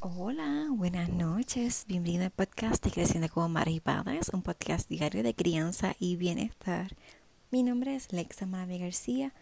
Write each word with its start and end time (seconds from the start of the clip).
Hola, 0.00 0.66
buenas 0.72 1.08
noches. 1.08 1.86
Bienvenido 1.88 2.24
al 2.24 2.30
podcast 2.30 2.84
de 2.84 2.90
Creciendo 2.90 3.30
como 3.30 3.48
Madres 3.48 3.76
y 3.76 3.80
Padres, 3.80 4.28
un 4.28 4.42
podcast 4.42 4.90
diario 4.90 5.22
de 5.22 5.32
crianza 5.32 5.96
y 5.98 6.16
bienestar. 6.16 6.94
Mi 7.50 7.62
nombre 7.62 7.96
es 7.96 8.12
Lexa 8.12 8.44
Maravilla 8.44 8.84
García 8.84 9.32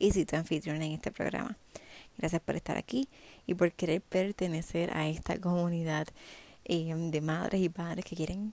y 0.00 0.10
soy 0.10 0.24
tu 0.24 0.34
anfitriona 0.34 0.84
en 0.84 0.92
este 0.92 1.12
programa. 1.12 1.56
Gracias 2.18 2.42
por 2.42 2.56
estar 2.56 2.76
aquí 2.76 3.08
y 3.46 3.54
por 3.54 3.70
querer 3.70 4.02
pertenecer 4.02 4.96
a 4.96 5.08
esta 5.08 5.40
comunidad 5.40 6.08
eh, 6.64 6.92
de 6.92 7.20
madres 7.20 7.60
y 7.60 7.68
padres 7.68 8.04
que 8.04 8.16
quieren 8.16 8.52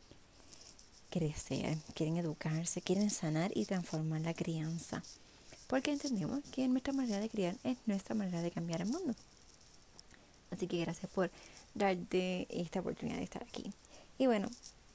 crecer, 1.10 1.80
quieren 1.96 2.18
educarse, 2.18 2.82
quieren 2.82 3.10
sanar 3.10 3.52
y 3.56 3.66
transformar 3.66 4.22
la 4.22 4.36
crianza. 4.36 5.02
Porque 5.66 5.92
entendemos 5.92 6.42
que 6.52 6.68
nuestra 6.68 6.94
manera 6.94 7.20
de 7.20 7.30
criar 7.30 7.56
es 7.64 7.78
nuestra 7.88 8.14
manera 8.14 8.44
de 8.44 8.52
cambiar 8.52 8.82
el 8.82 8.90
mundo. 8.90 9.16
Así 10.52 10.68
que 10.68 10.80
gracias 10.80 11.12
por 11.12 11.30
darte 11.74 12.48
esta 12.50 12.80
oportunidad 12.80 13.18
de 13.18 13.24
estar 13.24 13.44
aquí. 13.44 13.72
Y 14.18 14.28
bueno, 14.28 14.48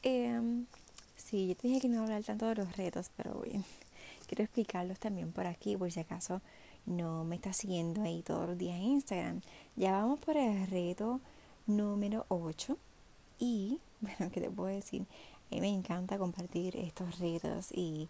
eh, 0.03 0.65
sí, 1.17 1.49
yo 1.49 1.57
te 1.57 1.69
dije 1.69 1.81
que 1.81 1.89
no 1.89 2.03
hablar 2.03 2.25
tanto 2.25 2.47
de 2.47 2.57
los 2.57 2.77
retos, 2.77 3.11
pero 3.17 3.35
bueno, 3.35 3.65
quiero 4.27 4.45
explicarlos 4.45 4.99
también 4.99 5.33
por 5.33 5.47
aquí, 5.47 5.77
por 5.77 5.91
si 5.91 6.01
acaso 6.01 6.41
no 6.87 7.25
me 7.25 7.37
estás 7.37 7.57
siguiendo 7.57 8.03
ahí 8.03 8.23
todos 8.23 8.49
los 8.49 8.59
días 8.59 8.77
en 8.77 8.83
Instagram. 8.83 9.41
Ya 9.77 9.93
vamos 9.93 10.21
por 10.21 10.37
el 10.37 10.67
reto 10.67 11.21
número 11.67 12.27
8. 12.29 12.77
Y, 13.39 13.79
bueno, 14.01 14.31
¿qué 14.33 14.41
te 14.41 14.51
puedo 14.51 14.69
decir? 14.69 15.03
A 15.51 15.55
mí 15.55 15.61
me 15.61 15.69
encanta 15.69 16.19
compartir 16.19 16.77
estos 16.77 17.19
retos 17.19 17.69
y, 17.73 18.09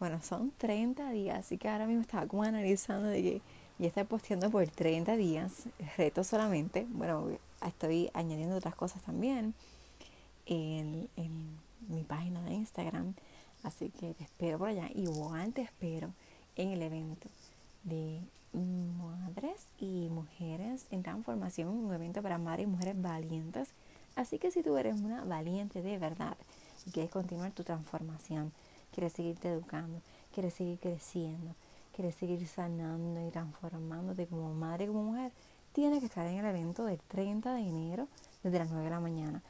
bueno, 0.00 0.20
son 0.22 0.52
30 0.58 1.10
días, 1.10 1.38
así 1.38 1.58
que 1.58 1.68
ahora 1.68 1.86
mismo 1.86 2.02
estaba 2.02 2.26
como 2.26 2.42
analizando 2.42 3.08
de 3.08 3.22
que 3.22 3.42
ya 3.82 3.88
estoy 3.88 4.04
posteando 4.04 4.48
por 4.48 4.64
30 4.68 5.16
días, 5.16 5.64
retos 5.96 6.28
solamente. 6.28 6.86
Bueno, 6.90 7.26
estoy 7.66 8.10
añadiendo 8.14 8.54
otras 8.54 8.76
cosas 8.76 9.02
también 9.02 9.54
en, 10.46 11.08
mi 11.88 12.04
página 12.04 12.40
de 12.42 12.54
Instagram. 12.54 13.14
Así 13.64 13.90
que 13.90 14.14
te 14.14 14.22
espero 14.22 14.58
por 14.58 14.68
allá. 14.68 14.88
Igual 14.94 15.52
te 15.52 15.62
espero 15.62 16.12
en 16.54 16.68
el 16.68 16.80
evento 16.80 17.28
de 17.82 18.20
madres 18.52 19.66
y 19.80 20.08
mujeres 20.10 20.86
en 20.92 21.02
transformación, 21.02 21.68
un 21.68 21.92
evento 21.92 22.22
para 22.22 22.38
madres 22.38 22.68
y 22.68 22.70
mujeres 22.70 23.02
valientes. 23.02 23.70
Así 24.14 24.38
que 24.38 24.52
si 24.52 24.62
tú 24.62 24.76
eres 24.76 25.00
una 25.00 25.24
valiente 25.24 25.82
de 25.82 25.98
verdad 25.98 26.36
y 26.86 26.92
quieres 26.92 27.10
continuar 27.10 27.50
tu 27.50 27.64
transformación, 27.64 28.52
quieres 28.94 29.12
seguirte 29.14 29.48
educando, 29.48 30.00
quieres 30.32 30.54
seguir 30.54 30.78
creciendo, 30.78 31.56
quieres 31.92 32.14
seguir 32.14 32.46
sanando 32.46 33.26
y 33.26 33.30
transformándote 33.30 34.26
como 34.26 34.52
madre 34.54 34.86
como 34.86 35.04
mujer, 35.04 35.32
tienes 35.72 36.00
que 36.00 36.06
estar 36.06 36.26
en 36.26 36.38
el 36.38 36.46
evento 36.46 36.84
del 36.84 36.98
30 36.98 37.54
de 37.54 37.60
enero 37.60 38.08
desde 38.42 38.58
las 38.58 38.70
9 38.70 38.84
de 38.84 38.90
la 38.90 39.00
mañana. 39.00 39.42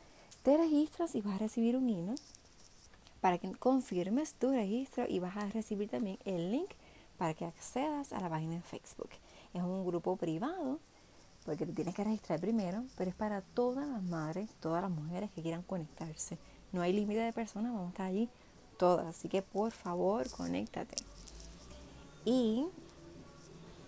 Te 0.43 0.57
registras 0.57 1.15
y 1.15 1.20
vas 1.20 1.37
a 1.37 1.39
recibir 1.39 1.77
un 1.77 1.89
email 1.89 2.19
para 3.20 3.39
que 3.39 3.53
confirmes 3.53 4.35
tu 4.35 4.51
registro 4.51 5.07
y 5.09 5.20
vas 5.20 5.37
a 5.37 5.47
recibir 5.47 5.89
también 5.89 6.19
el 6.25 6.51
link 6.51 6.70
para 7.17 7.35
que 7.35 7.45
accedas 7.45 8.13
a 8.13 8.20
la 8.20 8.29
página 8.29 8.57
de 8.57 8.63
Facebook. 8.63 9.11
Es 9.55 9.63
un 9.63 9.87
grupo 9.87 10.17
privado 10.17 10.81
porque 11.45 11.67
te 11.67 11.73
tienes 11.73 11.95
que 11.95 12.05
registrar 12.05 12.41
primero, 12.41 12.85
pero 12.97 13.11
es 13.11 13.17
para 13.17 13.41
todas 13.41 13.87
las 13.89 14.03
madres, 14.03 14.51
todas 14.61 14.83
las 14.83 14.91
mujeres 14.91 15.31
que 15.31 15.43
quieran 15.43 15.63
conectarse. 15.63 16.39
No 16.73 16.83
hay 16.83 16.93
límite 16.93 17.20
de 17.20 17.33
personas, 17.33 17.73
vamos 17.73 17.89
a 17.89 17.91
estar 17.91 18.07
allí 18.07 18.29
todas. 18.79 19.07
Así 19.07 19.29
que 19.29 19.43
por 19.43 19.70
favor, 19.70 20.29
conéctate. 20.31 20.97
Y 22.25 22.67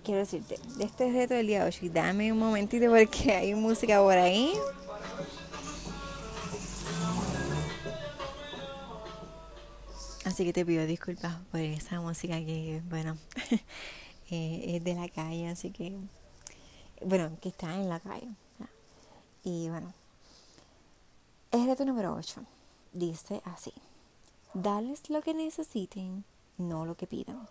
quiero 0.03 0.21
decirte, 0.21 0.59
de 0.77 0.85
este 0.85 1.11
reto 1.13 1.35
del 1.35 1.47
día 1.47 1.65
de 1.65 1.71
hoy, 1.71 1.89
dame 1.89 2.33
un 2.33 2.39
momentito 2.39 2.87
porque 2.91 3.33
hay 3.33 3.55
música 3.55 4.01
por 4.01 4.17
ahí. 4.17 4.53
Así 10.25 10.45
que 10.45 10.53
te 10.53 10.65
pido 10.65 10.87
disculpas 10.87 11.37
por 11.51 11.61
esa 11.61 12.01
música 12.01 12.37
que, 12.39 12.83
bueno, 12.89 13.17
eh, 14.31 14.77
es 14.77 14.83
de 14.83 14.95
la 14.95 15.09
calle, 15.09 15.49
así 15.49 15.71
que, 15.71 15.97
bueno, 17.05 17.31
que 17.41 17.51
está 17.51 17.75
en 17.75 17.89
la 17.89 18.01
calle. 18.01 18.29
Y 19.45 19.69
bueno, 19.69 19.93
el 21.53 21.67
reto 21.67 21.85
número 21.85 22.15
8 22.15 22.43
dice 22.95 23.43
así, 23.45 23.75
dales 24.55 25.11
lo 25.11 25.21
que 25.21 25.35
necesiten, 25.35 26.25
no 26.57 26.87
lo 26.87 26.97
que 26.97 27.07
pidan. 27.07 27.47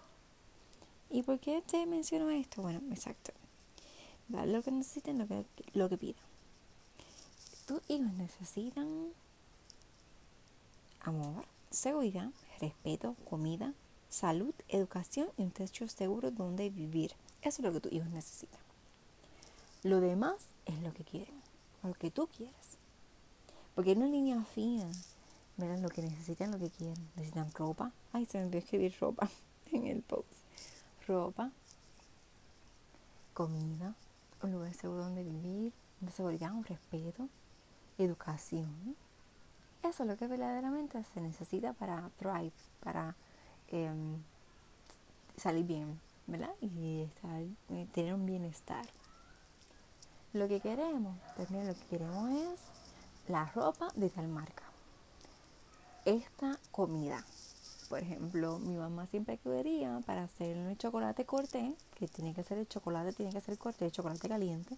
¿Y 1.14 1.22
por 1.22 1.40
qué 1.40 1.62
te 1.62 1.86
menciono 1.86 2.32
esto? 2.32 2.64
Bueno, 2.64 2.82
exacto. 2.90 3.34
Dale 4.30 4.52
lo 4.52 4.64
que 4.64 4.72
necesiten, 4.72 5.20
lo 5.20 5.28
que, 5.28 5.46
lo 5.74 5.88
que 5.88 5.96
pidan. 5.96 6.24
Tus 7.68 7.82
hijos 7.88 8.12
necesitan 8.14 9.10
amor, 11.02 11.46
seguridad, 11.70 12.32
respeto, 12.60 13.16
comida, 13.30 13.76
salud, 14.10 14.56
educación 14.70 15.30
y 15.38 15.44
un 15.44 15.52
techo 15.52 15.88
seguro 15.88 16.32
donde 16.32 16.72
vivir. 16.72 17.12
Eso 17.44 17.62
es 17.62 17.66
lo 17.68 17.74
que 17.74 17.82
tus 17.82 17.94
hijos 17.94 18.10
necesitan. 18.10 18.60
Lo 19.84 20.02
demás 20.02 20.48
es 20.66 20.82
lo 20.82 20.94
que 20.94 21.04
quieren, 21.04 21.36
lo 21.84 21.94
que 21.94 22.10
tú 22.10 22.28
quieres. 22.36 22.80
Porque 23.76 23.92
hay 23.92 23.98
una 23.98 24.08
línea 24.08 24.44
fina. 24.46 24.90
Miren 25.58 25.84
lo 25.84 25.90
que 25.90 26.02
necesitan, 26.02 26.50
lo 26.50 26.58
que 26.58 26.72
quieren. 26.72 27.08
Necesitan 27.16 27.52
ropa. 27.54 27.92
Ay, 28.14 28.26
se 28.26 28.40
me 28.40 28.46
olvidó 28.46 28.58
escribir 28.58 28.96
ropa 29.00 29.30
en 29.72 29.86
el 29.86 30.02
post 30.02 30.33
ropa, 31.08 31.52
comida, 33.34 33.96
un 34.42 34.52
lugar 34.52 34.74
seguro 34.74 35.04
donde 35.04 35.24
vivir, 35.24 35.74
una 36.02 36.12
seguridad, 36.12 36.52
un 36.52 36.64
respeto, 36.64 37.30
educación. 37.98 38.96
Eso 39.84 40.04
es 40.04 40.10
lo 40.10 40.18
que 40.18 40.28
verdaderamente 40.28 41.04
se 41.04 41.22
necesita 41.22 41.74
para 41.74 42.10
thrive, 42.18 42.54
para 42.82 43.16
em, 43.68 44.22
salir 45.38 45.66
bien, 45.66 46.00
¿verdad? 46.28 46.54
Y 46.62 47.02
estar, 47.02 47.42
tener 47.94 48.14
un 48.14 48.26
bienestar. 48.26 48.86
Lo 50.34 50.48
que 50.48 50.60
queremos, 50.60 51.18
pues 51.36 51.52
lo 51.52 51.60
que 51.60 51.86
queremos 51.90 52.30
es 52.32 52.60
la 53.28 53.46
ropa 53.46 53.90
de 53.96 54.10
tal 54.10 54.28
marca. 54.28 54.64
Esta 56.06 56.60
comida, 56.72 57.24
por 57.88 58.00
ejemplo, 58.00 58.60
mi 58.60 58.76
mamá 58.76 59.08
siempre 59.08 59.36
acudiría 59.36 60.00
para 60.06 60.24
hacer 60.24 60.58
el 60.58 60.78
chocolate 60.78 61.26
corté, 61.26 61.74
que 61.96 62.08
tiene 62.08 62.34
que 62.34 62.44
ser 62.44 62.58
el 62.58 62.68
chocolate, 62.68 63.14
tiene 63.14 63.32
que 63.32 63.42
ser 63.42 63.58
corté, 63.58 63.86
el 63.86 63.92
chocolate 63.92 64.28
caliente, 64.28 64.78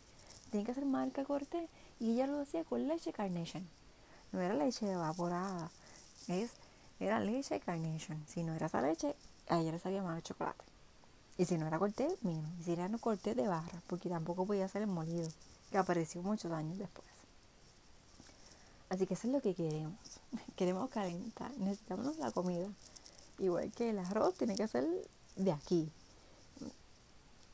tiene 0.51 0.65
que 0.65 0.73
ser 0.73 0.85
marca 0.85 1.23
corté, 1.23 1.67
y 1.99 2.11
ella 2.11 2.27
lo 2.27 2.41
hacía 2.41 2.63
con 2.63 2.87
leche 2.87 3.13
carnation. 3.13 3.67
No 4.31 4.41
era 4.41 4.53
leche 4.53 4.91
evaporada, 4.91 5.71
es, 6.27 6.51
era 6.99 7.19
leche 7.19 7.59
carnation. 7.59 8.23
Si 8.27 8.43
no 8.43 8.53
era 8.53 8.67
esa 8.67 8.81
leche, 8.81 9.15
a 9.47 9.59
ella 9.59 9.71
le 9.71 9.79
sabía 9.79 10.03
mal 10.03 10.17
el 10.17 10.23
chocolate. 10.23 10.63
Y 11.37 11.45
si 11.45 11.57
no 11.57 11.67
era 11.67 11.79
corté, 11.79 12.07
menos. 12.21 12.49
Y 12.59 12.63
si 12.63 12.71
era 12.71 12.87
no 12.87 12.97
corté 12.99 13.35
de 13.35 13.47
barra, 13.47 13.81
porque 13.87 14.09
tampoco 14.09 14.45
podía 14.45 14.67
ser 14.67 14.83
el 14.83 14.87
molido, 14.87 15.29
que 15.71 15.77
apareció 15.77 16.21
muchos 16.21 16.51
años 16.51 16.77
después. 16.77 17.05
Así 18.89 19.07
que 19.07 19.15
eso 19.15 19.27
es 19.27 19.33
lo 19.33 19.41
que 19.41 19.53
queremos. 19.53 19.99
Queremos 20.55 20.89
calentar, 20.89 21.51
necesitamos 21.57 22.17
la 22.17 22.31
comida. 22.31 22.67
Igual 23.39 23.71
que 23.71 23.89
el 23.89 23.99
arroz 23.99 24.35
tiene 24.35 24.55
que 24.55 24.67
ser 24.67 24.87
de 25.35 25.51
aquí. 25.51 25.89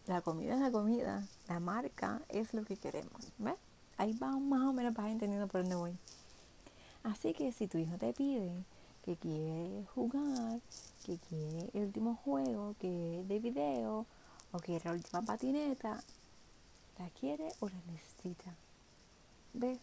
La 0.08 0.22
comida 0.22 0.56
es 0.56 0.60
la 0.60 0.72
comida, 0.72 1.28
la 1.48 1.60
marca 1.60 2.22
es 2.30 2.54
lo 2.54 2.64
que 2.66 2.78
queremos. 2.78 3.32
¿Ves? 3.38 3.56
Ahí 3.98 4.14
va 4.14 4.32
más 4.32 4.62
o 4.62 4.74
menos 4.74 4.94
vas 4.94 5.08
entendiendo 5.08 5.48
por 5.48 5.62
dónde 5.62 5.76
voy. 5.76 5.98
Así 7.04 7.34
que 7.34 7.52
si 7.52 7.68
tu 7.68 7.78
hijo 7.78 7.98
te 7.98 8.14
pide 8.14 8.52
que 9.06 9.16
quiere 9.16 9.86
jugar, 9.96 10.60
que 11.06 11.18
quiere 11.18 11.70
el 11.74 11.86
último 11.86 12.16
juego, 12.24 12.76
que 12.80 13.24
de 13.28 13.40
video, 13.40 14.06
o 14.52 14.60
quiere 14.60 14.86
la 14.86 14.92
última 14.92 15.22
patineta, 15.22 16.04
¿la 17.00 17.10
quiere 17.20 17.50
o 17.60 17.70
la 17.70 17.82
necesita? 17.92 18.56
¿Ves? 19.54 19.80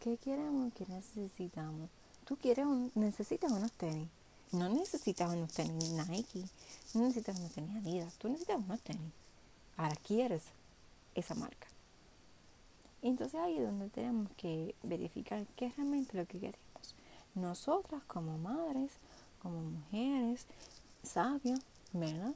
¿Qué 0.00 0.16
queremos? 0.16 0.72
¿Qué 0.74 0.84
necesitamos? 0.86 1.88
¿Tú 2.24 2.36
quieres 2.36 2.66
un, 2.66 2.90
necesitas 2.94 3.52
unos 3.52 3.72
tenis? 3.72 4.08
No 4.52 4.68
necesitas 4.68 5.32
unos 5.32 5.52
tenis 5.52 5.90
Nike, 5.90 6.44
no 6.92 7.00
necesitas 7.00 7.38
unos 7.38 7.52
tenis 7.52 7.74
Adidas, 7.76 8.14
tú 8.18 8.28
necesitas 8.28 8.58
unos 8.58 8.80
tenis. 8.82 9.12
Ahora 9.78 9.96
quieres 9.96 10.42
esa 11.14 11.34
marca. 11.34 11.66
Entonces 13.00 13.40
ahí 13.40 13.56
es 13.56 13.64
donde 13.64 13.88
tenemos 13.88 14.30
que 14.36 14.74
verificar 14.82 15.46
qué 15.56 15.66
es 15.66 15.76
realmente 15.76 16.16
lo 16.16 16.26
que 16.26 16.38
queremos. 16.38 16.94
Nosotras 17.34 18.02
como 18.04 18.36
madres, 18.36 18.92
como 19.40 19.62
mujeres 19.62 20.46
sabias, 21.02 21.60
¿verdad? 21.94 22.34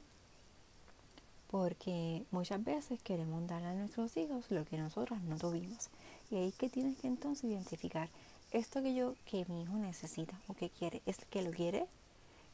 Porque 1.51 2.25
muchas 2.31 2.63
veces 2.63 3.01
queremos 3.03 3.47
darle 3.47 3.67
a 3.67 3.73
nuestros 3.73 4.17
hijos 4.17 4.49
lo 4.49 4.65
que 4.65 4.77
nosotras 4.77 5.21
no 5.21 5.37
tuvimos. 5.37 5.89
Y 6.31 6.35
ahí 6.35 6.51
que 6.51 6.67
tienes 6.67 6.97
que 6.97 7.07
entonces 7.07 7.45
identificar 7.45 8.09
esto 8.51 8.81
que 8.81 8.95
yo, 8.95 9.13
que 9.25 9.45
mi 9.45 9.61
hijo 9.61 9.77
necesita 9.77 10.37
o 10.47 10.55
que 10.55 10.69
quiere, 10.69 11.01
es 11.05 11.17
que 11.29 11.43
lo 11.43 11.51
quiere 11.51 11.87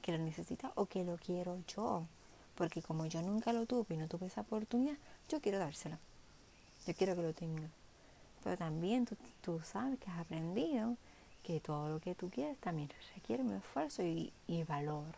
que 0.04 0.12
lo 0.12 0.20
necesita 0.20 0.72
o 0.76 0.86
que 0.86 1.04
lo 1.04 1.18
quiero 1.18 1.58
yo. 1.66 2.06
Porque 2.54 2.84
como 2.84 3.08
yo 3.08 3.24
nunca 3.24 3.52
lo 3.52 3.66
tuve 3.66 3.96
y 3.96 3.98
no 3.98 4.08
tuve 4.08 4.28
esa 4.28 4.42
oportunidad, 4.42 4.98
yo 5.30 5.42
quiero 5.42 5.58
dárselo. 5.58 5.98
Yo 6.86 6.94
quiero 6.94 7.16
que 7.16 7.24
lo 7.24 7.34
tenga. 7.34 7.70
pero 8.44 8.58
también 8.58 9.06
tú, 9.06 9.16
tú 9.42 9.60
sabes 9.64 9.98
que 9.98 10.12
has 10.12 10.20
aprendido 10.20 10.98
que 11.44 11.60
todo 11.60 11.90
lo 11.90 12.00
que 12.00 12.16
tú 12.16 12.30
quieres 12.30 12.58
también 12.60 12.90
requiere 13.16 13.44
un 13.44 13.54
esfuerzo 13.54 14.02
y, 14.02 14.32
valor. 14.68 15.16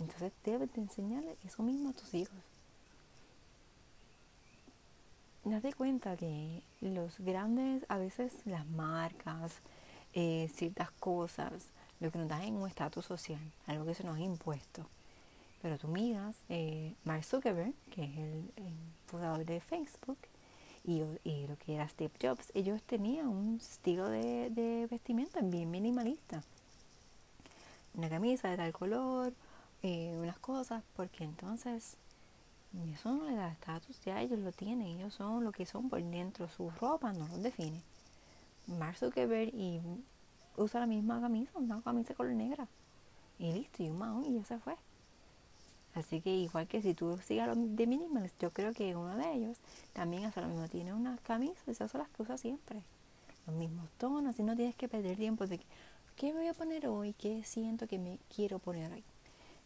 Entonces 0.00 0.32
debes 0.44 0.72
de 0.72 0.80
enseñarle 0.80 1.36
eso 1.44 1.62
mismo 1.62 1.90
a 1.90 1.92
tus 1.92 2.12
hijos. 2.14 2.36
Date 5.44 5.72
cuenta 5.74 6.16
que 6.16 6.62
los 6.80 7.18
grandes, 7.18 7.84
a 7.88 7.98
veces 7.98 8.32
las 8.46 8.66
marcas, 8.66 9.54
eh, 10.14 10.50
ciertas 10.54 10.90
cosas, 10.92 11.64
lo 12.02 12.10
que 12.10 12.18
nos 12.18 12.28
dan 12.28 12.42
en 12.42 12.56
un 12.56 12.68
estatus 12.68 13.04
social, 13.04 13.40
algo 13.66 13.86
que 13.86 13.94
se 13.94 14.02
nos 14.02 14.16
ha 14.16 14.20
impuesto. 14.20 14.84
Pero 15.62 15.78
tú 15.78 15.86
miras, 15.86 16.36
eh, 16.48 16.94
Mark 17.04 17.24
Zuckerberg, 17.24 17.72
que 17.94 18.04
es 18.04 18.18
el, 18.18 18.50
fundador 19.06 19.44
de 19.44 19.60
Facebook, 19.60 20.18
y, 20.84 21.00
lo 21.46 21.56
que 21.58 21.76
era 21.76 21.88
Steve 21.88 22.12
Jobs, 22.20 22.50
ellos 22.54 22.82
tenían 22.82 23.28
un 23.28 23.58
estilo 23.60 24.08
de, 24.08 24.50
de 24.50 24.88
vestimenta 24.90 25.40
bien 25.40 25.70
minimalista. 25.70 26.42
Una 27.94 28.08
camisa 28.08 28.48
de 28.48 28.56
tal 28.56 28.72
color, 28.72 29.32
eh, 29.82 30.16
unas 30.18 30.38
cosas, 30.38 30.82
porque 30.96 31.22
entonces 31.22 31.96
eso 32.92 33.12
no 33.12 33.30
le 33.30 33.36
da 33.36 33.52
estatus, 33.52 34.00
ya 34.04 34.20
ellos 34.22 34.40
lo 34.40 34.50
tienen, 34.50 34.88
ellos 34.88 35.14
son 35.14 35.44
lo 35.44 35.52
que 35.52 35.66
son 35.66 35.88
por 35.88 36.02
dentro, 36.02 36.48
su 36.48 36.70
ropa 36.70 37.12
no 37.12 37.28
los 37.28 37.42
define. 37.42 37.80
Mark 38.66 38.96
Zuckerberg 38.96 39.54
y 39.54 39.80
usa 40.56 40.80
la 40.80 40.86
misma 40.86 41.20
camisa, 41.20 41.52
una 41.54 41.80
camisa 41.82 42.14
color 42.14 42.34
negra. 42.34 42.68
Y 43.38 43.52
listo, 43.52 43.82
y 43.82 43.88
un 43.88 43.98
mahón 43.98 44.24
y 44.26 44.34
ya 44.34 44.44
se 44.44 44.58
fue. 44.58 44.76
Así 45.94 46.20
que 46.20 46.30
igual 46.30 46.66
que 46.68 46.80
si 46.80 46.94
tú 46.94 47.18
sigas 47.18 47.48
los 47.48 47.76
de 47.76 47.86
minimalist, 47.86 48.40
yo 48.40 48.50
creo 48.50 48.72
que 48.72 48.96
uno 48.96 49.16
de 49.16 49.32
ellos 49.32 49.58
también 49.92 50.24
hace 50.24 50.40
lo 50.40 50.48
mismo. 50.48 50.68
Tiene 50.68 50.94
unas 50.94 51.20
camisas, 51.20 51.66
esas 51.68 51.90
son 51.90 52.00
las 52.00 52.08
que 52.10 52.22
usa 52.22 52.38
siempre. 52.38 52.82
Los 53.46 53.56
mismos 53.56 53.90
tonos, 53.98 54.34
así 54.34 54.42
no 54.42 54.56
tienes 54.56 54.74
que 54.74 54.88
perder 54.88 55.16
tiempo 55.16 55.46
de 55.46 55.60
qué 56.16 56.32
me 56.32 56.40
voy 56.40 56.48
a 56.48 56.54
poner 56.54 56.86
hoy, 56.86 57.12
qué 57.14 57.42
siento 57.44 57.86
que 57.86 57.98
me 57.98 58.18
quiero 58.34 58.58
poner 58.58 58.92
hoy. 58.92 59.04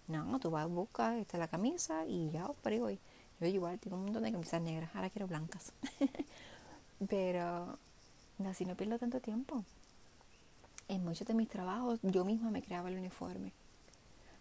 No, 0.09 0.39
tú 0.41 0.51
vas 0.51 0.65
a 0.65 0.67
buscar, 0.67 1.17
esta 1.19 1.37
es 1.37 1.41
la 1.41 1.49
camisa 1.49 2.07
y 2.07 2.31
ya, 2.31 2.47
por 2.47 2.73
hoy. 2.73 2.99
Yo 3.39 3.47
igual 3.47 3.79
tengo 3.79 3.97
un 3.97 4.05
montón 4.05 4.23
de 4.23 4.33
camisas 4.33 4.63
negras, 4.63 4.91
ahora 4.95 5.11
quiero 5.11 5.27
blancas. 5.27 5.73
Pero 7.09 7.79
así 8.45 8.65
no 8.65 8.75
pierdo 8.75 8.99
tanto 8.99 9.21
tiempo 9.21 9.65
en 10.89 11.05
muchos 11.05 11.27
de 11.27 11.35
mis 11.35 11.49
trabajos 11.49 11.99
yo 12.03 12.25
misma 12.25 12.51
me 12.51 12.63
creaba 12.63 12.89
el 12.89 12.99
uniforme. 12.99 13.53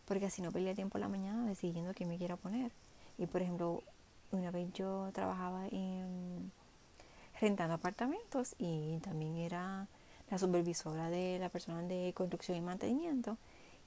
Porque 0.06 0.28
así 0.28 0.42
no 0.42 0.52
perdía 0.52 0.76
tiempo 0.76 0.98
en 0.98 1.02
la 1.02 1.08
mañana 1.10 1.46
decidiendo 1.48 1.94
qué 1.94 2.06
me 2.06 2.18
quiera 2.18 2.36
poner. 2.36 2.72
Y 3.18 3.26
por 3.26 3.42
ejemplo, 3.42 3.82
una 4.32 4.52
vez 4.52 4.72
yo 4.74 5.10
trabajaba 5.14 5.68
en 5.68 6.52
rentando 7.42 7.76
apartamentos 7.76 8.56
y 8.58 8.98
también 9.00 9.36
era 9.38 9.88
la 10.30 10.38
supervisora 10.38 11.10
de 11.10 11.38
la 11.40 11.50
persona 11.50 11.82
de 11.82 12.14
construcción 12.16 12.58
y 12.58 12.62
mantenimiento. 12.62 13.38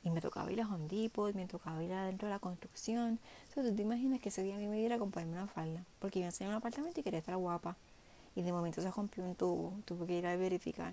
Y 0.04 0.10
me 0.10 0.20
tocaba 0.20 0.50
ir 0.52 0.60
a 0.60 0.68
Hondipo, 0.68 1.30
me 1.34 1.46
tocaba 1.46 1.82
ir 1.82 1.92
adentro 1.92 2.28
de 2.28 2.34
la 2.34 2.38
construcción. 2.38 3.18
Entonces 3.48 3.72
tú 3.72 3.76
te 3.76 3.82
imaginas 3.82 4.20
que 4.20 4.28
ese 4.28 4.42
día 4.42 4.54
a 4.54 4.58
mí 4.58 4.68
me 4.68 4.76
diera 4.76 4.96
a 4.96 4.98
comprarme 4.98 5.32
una 5.32 5.46
falda. 5.46 5.84
Porque 5.98 6.20
iba 6.20 6.26
a 6.26 6.30
enseñar 6.30 6.52
un 6.52 6.56
apartamento 6.58 7.00
y 7.00 7.02
quería 7.02 7.18
estar 7.18 7.36
guapa. 7.36 7.76
Y 8.36 8.42
de 8.42 8.52
momento 8.52 8.80
se 8.80 8.90
rompió 8.90 9.24
un 9.24 9.34
tubo, 9.34 9.72
tuve 9.84 10.06
que 10.06 10.18
ir 10.18 10.26
a 10.26 10.36
verificar 10.36 10.92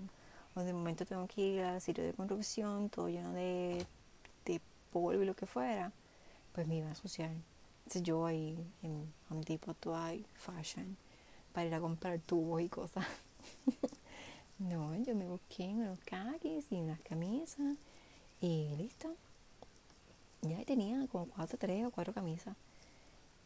o 0.56 0.62
de 0.62 0.72
momento 0.72 1.04
tengo 1.04 1.26
que 1.28 1.42
ir 1.42 1.62
al 1.62 1.80
sitio 1.80 2.02
de 2.02 2.14
construcción, 2.14 2.88
todo 2.88 3.08
lleno 3.08 3.32
de, 3.32 3.86
de 4.46 4.60
polvo 4.90 5.22
y 5.22 5.26
lo 5.26 5.36
que 5.36 5.46
fuera, 5.46 5.92
pues 6.52 6.66
me 6.66 6.76
iba 6.76 6.88
a 6.88 6.92
asociar. 6.92 7.30
Entonces 7.80 8.02
yo 8.02 8.24
ahí 8.24 8.58
en 8.82 9.12
un 9.30 9.44
tipo 9.44 9.76
hay 9.94 10.24
fashion 10.34 10.96
para 11.52 11.66
ir 11.66 11.74
a 11.74 11.80
comprar 11.80 12.18
tubos 12.20 12.62
y 12.62 12.68
cosas. 12.68 13.06
no, 14.58 14.96
yo 14.96 15.14
me 15.14 15.28
busqué 15.28 15.68
unos 15.68 15.98
khakis 16.00 16.72
y 16.72 16.76
unas 16.76 17.00
camisas 17.00 17.76
y 18.40 18.74
listo. 18.78 19.14
Ya 20.42 20.64
tenía 20.64 21.06
como 21.08 21.26
cuatro, 21.26 21.58
tres 21.58 21.84
o 21.84 21.90
cuatro 21.90 22.14
camisas. 22.14 22.56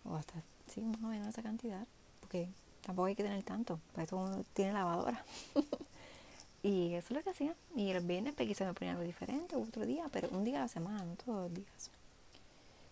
O 0.04 0.14
hasta, 0.14 0.42
sí, 0.68 0.80
más 0.80 1.02
o 1.02 1.08
menos 1.08 1.28
esa 1.28 1.42
cantidad. 1.42 1.86
Porque 2.20 2.48
tampoco 2.82 3.06
hay 3.06 3.16
que 3.16 3.24
tener 3.24 3.42
tanto. 3.42 3.80
Para 3.92 4.04
eso 4.04 4.16
uno 4.16 4.44
tiene 4.54 4.74
lavadora. 4.74 5.24
Y 6.62 6.94
eso 6.94 7.08
es 7.10 7.18
lo 7.18 7.22
que 7.22 7.30
hacía. 7.30 7.54
Y 7.74 7.90
el 7.90 8.04
viernes 8.04 8.34
pues, 8.34 8.48
quizás 8.48 8.68
me 8.68 8.74
ponía 8.74 8.92
algo 8.92 9.04
diferente 9.04 9.56
otro 9.56 9.86
día, 9.86 10.04
pero 10.12 10.28
un 10.30 10.44
día 10.44 10.58
a 10.58 10.62
la 10.62 10.68
semana, 10.68 11.04
no 11.04 11.14
todos 11.14 11.50
los 11.50 11.54
días. 11.54 11.90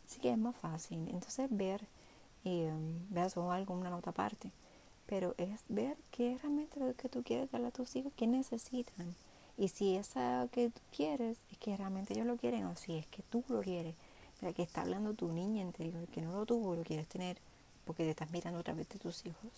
Así 0.06 0.20
que 0.20 0.30
es 0.30 0.38
más 0.38 0.56
fácil. 0.56 1.06
Entonces 1.10 1.48
ver, 1.50 1.82
eh, 2.44 2.72
veas 3.10 3.36
o 3.36 3.52
algo, 3.52 3.74
una 3.74 3.90
nota 3.90 4.10
aparte. 4.10 4.50
Pero 5.06 5.34
es 5.38 5.60
ver 5.68 5.96
qué 6.10 6.32
es 6.32 6.42
realmente 6.42 6.80
lo 6.80 6.94
que 6.94 7.08
tú 7.08 7.22
quieres 7.22 7.50
darle 7.50 7.68
a 7.68 7.70
tus 7.70 7.94
hijos, 7.96 8.12
qué 8.16 8.26
necesitan. 8.26 9.14
Y 9.58 9.68
si 9.68 9.96
esa 9.96 10.48
que 10.52 10.70
tú 10.70 10.80
quieres 10.96 11.38
es 11.50 11.58
que 11.58 11.76
realmente 11.76 12.14
ellos 12.14 12.26
lo 12.26 12.36
quieren 12.36 12.64
o 12.66 12.76
si 12.76 12.96
es 12.96 13.06
que 13.06 13.22
tú 13.22 13.44
lo 13.48 13.60
quieres. 13.60 13.94
Mira, 14.40 14.54
que 14.54 14.62
está 14.62 14.82
hablando 14.82 15.14
tu 15.14 15.32
niña 15.32 15.62
interior, 15.62 16.06
que 16.08 16.22
no 16.22 16.32
lo 16.32 16.46
tuvo, 16.46 16.76
lo 16.76 16.84
quieres 16.84 17.08
tener 17.08 17.38
porque 17.84 18.04
te 18.04 18.10
estás 18.10 18.30
mirando 18.30 18.60
otra 18.60 18.74
vez 18.74 18.88
de 18.88 18.98
tus 18.98 19.26
hijos. 19.26 19.50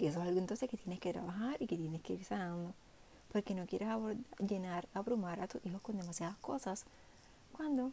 Y 0.00 0.06
eso 0.06 0.20
es 0.20 0.28
algo 0.28 0.38
entonces 0.38 0.70
que 0.70 0.76
tienes 0.76 1.00
que 1.00 1.12
trabajar 1.12 1.56
y 1.60 1.66
que 1.66 1.76
tienes 1.76 2.00
que 2.02 2.12
ir 2.12 2.24
sanando. 2.24 2.72
Porque 3.32 3.54
no 3.54 3.66
quieres 3.66 3.88
llenar, 4.38 4.88
abrumar 4.94 5.40
a 5.40 5.48
tus 5.48 5.64
hijos 5.66 5.82
con 5.82 5.98
demasiadas 5.98 6.36
cosas 6.38 6.84
cuando 7.52 7.92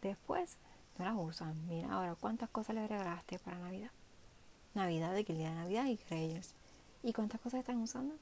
después 0.00 0.56
no 0.98 1.04
las 1.04 1.14
usan. 1.16 1.54
Mira 1.68 1.92
ahora 1.92 2.14
cuántas 2.14 2.48
cosas 2.48 2.74
le 2.74 2.86
regalaste 2.88 3.38
para 3.38 3.58
Navidad. 3.58 3.90
Navidad, 4.74 5.12
de 5.12 5.24
que 5.24 5.34
día 5.34 5.50
de 5.50 5.56
Navidad 5.56 5.86
y 5.86 5.98
Reyes. 6.08 6.54
¿Y 7.02 7.12
cuántas 7.12 7.40
cosas 7.40 7.60
están 7.60 7.82
usando? 7.82 8.14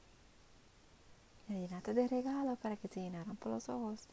Le 1.48 1.60
llenaste 1.60 1.94
de 1.94 2.08
regalos 2.08 2.58
para 2.58 2.76
que 2.76 2.88
se 2.88 3.00
llenaran 3.00 3.36
por 3.36 3.52
los 3.52 3.68
ojos. 3.68 4.08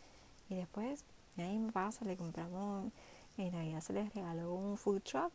Y 0.50 0.56
después, 0.56 1.04
ahí 1.38 1.58
me 1.58 1.72
pasa, 1.72 2.06
le 2.06 2.16
compramos, 2.16 2.92
en 3.38 3.52
Navidad 3.52 3.82
se 3.82 3.94
les 3.94 4.14
regaló 4.14 4.54
un 4.54 4.78
food 4.78 5.02
truck 5.02 5.32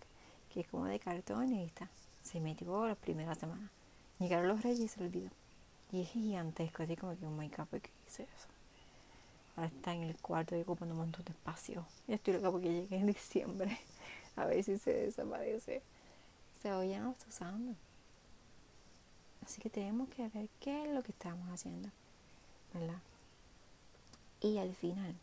que 0.49 0.61
es 0.61 0.69
como 0.69 0.85
de 0.85 0.99
cartón 0.99 1.53
y 1.53 1.65
está 1.65 1.89
se 2.23 2.41
metió 2.41 2.87
la 2.87 2.95
primera 2.95 3.35
semana. 3.35 3.71
Llegaron 4.19 4.49
los 4.49 4.63
reyes 4.63 4.81
y 4.81 4.89
se 4.89 5.03
olvidó. 5.03 5.31
Y 5.91 6.03
es 6.03 6.11
gigantesco, 6.11 6.83
así 6.83 6.97
como 6.97 7.17
que, 7.19 7.27
un 7.27 7.37
my 7.37 7.49
god, 7.49 7.67
¿por 7.67 7.81
qué 7.81 7.91
hice 8.07 8.23
eso? 8.23 8.49
Ahora 9.57 9.69
está 9.69 9.93
en 9.93 10.05
el 10.05 10.17
cuarto 10.17 10.57
y 10.57 10.63
ocupando 10.63 10.95
un 10.95 11.01
montón 11.01 11.25
de 11.25 11.33
espacio. 11.33 11.85
Y 12.09 12.15
estoy 12.15 12.35
loca 12.35 12.51
porque 12.51 12.73
llegué 12.73 12.97
en 12.97 13.07
diciembre. 13.07 13.79
A 14.37 14.47
ver 14.47 14.65
si 14.65 14.79
se 14.79 14.93
desaparece. 14.93 15.83
O 16.59 16.63
sea, 16.63 16.79
hoy 16.79 16.91
ya 16.91 17.15
usando. 17.29 17.75
Así 19.45 19.61
que 19.61 19.69
tenemos 19.69 20.09
que 20.09 20.29
ver 20.29 20.49
qué 20.61 20.85
es 20.85 20.95
lo 20.95 21.03
que 21.03 21.13
estamos 21.13 21.47
haciendo. 21.51 21.91
¿Verdad? 22.73 23.01
Y 24.41 24.57
al 24.59 24.75
final, 24.75 25.15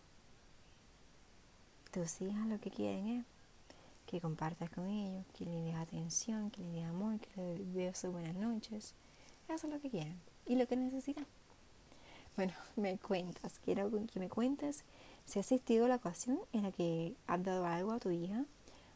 tus 1.91 2.21
hijas 2.21 2.45
lo 2.47 2.59
que 2.59 2.69
quieren 2.69 3.07
es 3.07 3.25
que 4.09 4.19
compartas 4.19 4.71
con 4.71 4.89
ellos, 4.89 5.23
que 5.37 5.45
le 5.45 5.51
des 5.51 5.75
atención, 5.75 6.49
que 6.49 6.63
le 6.63 6.71
des 6.71 6.85
amor, 6.85 7.19
que 7.19 7.59
le 7.75 7.85
des 7.85 8.05
buenas 8.11 8.33
noches. 8.33 8.95
Es 9.47 9.63
lo 9.63 9.79
que 9.79 9.91
quieren 9.91 10.19
y 10.47 10.55
lo 10.55 10.67
que 10.67 10.75
necesitan. 10.75 11.27
Bueno, 12.35 12.53
me 12.75 12.97
cuentas, 12.97 13.59
quiero 13.63 13.91
que 14.11 14.19
me 14.19 14.27
cuentes 14.27 14.83
si 15.25 15.37
has 15.37 15.45
asistido 15.45 15.85
a 15.85 15.89
la 15.89 15.97
ocasión 15.97 16.39
en 16.53 16.63
la 16.63 16.71
que 16.71 17.13
has 17.27 17.43
dado 17.43 17.67
algo 17.67 17.91
a 17.91 17.99
tu 17.99 18.09
hija 18.09 18.45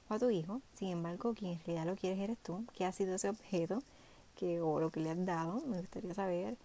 o 0.10 0.16
a 0.16 0.20
tu 0.20 0.32
hijo, 0.32 0.62
sin 0.74 0.90
embargo, 0.90 1.36
quien 1.36 1.54
en 1.54 1.64
realidad 1.64 1.86
lo 1.86 1.96
quieres 1.96 2.20
eres 2.20 2.40
tú, 2.40 2.66
que 2.76 2.84
ha 2.84 2.92
sido 2.92 3.14
ese 3.14 3.30
objeto 3.30 3.84
que, 4.36 4.62
o 4.62 4.80
lo 4.80 4.90
que 4.90 5.00
le 5.00 5.12
has 5.12 5.26
dado, 5.26 5.62
me 5.68 5.78
gustaría 5.78 6.16
saber, 6.16 6.58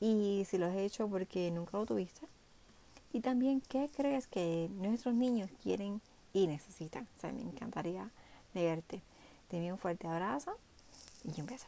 y 0.00 0.46
si 0.48 0.56
lo 0.56 0.66
has 0.66 0.76
hecho 0.76 1.06
porque 1.06 1.50
nunca 1.50 1.76
lo 1.76 1.84
tuviste. 1.84 2.26
Y 3.12 3.20
también, 3.20 3.60
¿qué 3.60 3.90
crees 3.94 4.26
que 4.26 4.70
nuestros 4.72 5.14
niños 5.14 5.50
quieren 5.62 6.00
y 6.32 6.46
necesitan. 6.46 7.08
O 7.16 7.20
sea, 7.20 7.32
me 7.32 7.42
encantaría 7.42 8.10
leerte. 8.54 9.02
Te 9.48 9.56
envío 9.56 9.74
un 9.74 9.78
fuerte 9.78 10.06
abrazo 10.06 10.56
y 11.24 11.40
un 11.40 11.46
beso. 11.46 11.66